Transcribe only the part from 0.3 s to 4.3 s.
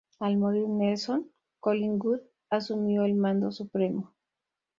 morir Nelson, Collingwood asumió el mando supremo.